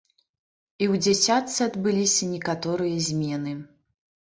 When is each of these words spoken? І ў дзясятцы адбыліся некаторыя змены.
І 0.83 0.87
ў 0.91 0.93
дзясятцы 1.03 1.59
адбыліся 1.69 2.33
некаторыя 2.35 2.97
змены. 3.13 3.51